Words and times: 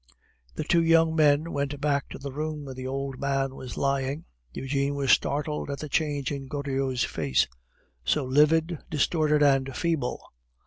The 0.55 0.63
two 0.63 0.81
young 0.83 1.15
men 1.15 1.51
went 1.53 1.79
back 1.79 2.09
to 2.09 2.17
the 2.17 2.31
room 2.31 2.65
where 2.65 2.73
the 2.73 2.87
old 2.87 3.19
man 3.19 3.53
was 3.55 3.77
lying. 3.77 4.25
Eugene 4.51 4.95
was 4.95 5.11
startled 5.11 5.69
at 5.69 5.77
the 5.77 5.89
change 5.89 6.31
in 6.31 6.47
Goriot's 6.47 7.03
face, 7.03 7.45
so 8.03 8.25
livid, 8.25 8.79
distorted, 8.89 9.43
and 9.43 9.75
feeble. 9.75 10.31